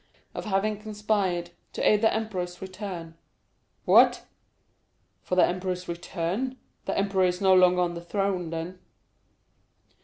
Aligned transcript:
"Of 0.33 0.45
having 0.45 0.79
conspired 0.81 1.51
to 1.73 1.87
aid 1.87 2.01
the 2.01 2.11
emperor's 2.11 2.59
return." 2.59 3.19
"What! 3.85 4.25
For 5.21 5.35
the 5.35 5.45
emperor's 5.45 5.87
return?—the 5.87 6.97
emperor 6.97 7.25
is 7.25 7.39
no 7.39 7.53
longer 7.53 7.81
on 7.81 7.93
the 7.93 8.01
throne, 8.01 8.49
then?" 8.49 8.79